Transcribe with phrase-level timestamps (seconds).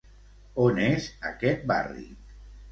[0.63, 2.11] On és aquest barri?